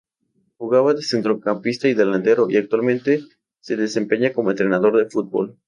Jugaba 0.57 0.95
de 0.95 1.03
centrocampista 1.03 1.87
y 1.87 1.93
delantero 1.93 2.47
y 2.49 2.57
actualmente 2.57 3.19
se 3.59 3.75
desempeña 3.77 4.33
como 4.33 4.49
entrenador 4.49 4.97
de 4.97 5.07
fútbol. 5.07 5.59